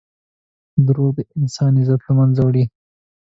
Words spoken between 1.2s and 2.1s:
انسان عزت